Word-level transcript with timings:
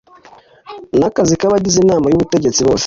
n 0.99 1.01
akazi 1.09 1.33
k 1.39 1.43
abagize 1.47 1.77
inama 1.81 2.05
y 2.07 2.15
ubutegetsi 2.17 2.61
bose 2.67 2.79